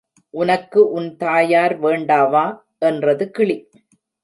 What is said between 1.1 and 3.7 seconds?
தாயார் வேண்டாவா? என்றது கிளி.